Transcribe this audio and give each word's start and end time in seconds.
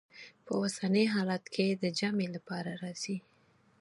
په 0.45 0.51
اوسني 0.61 1.05
حالت 1.13 1.43
کې 1.53 1.67
د 1.81 1.83
جمع 1.99 2.27
لپاره 2.35 2.71
راځي. 2.81 3.17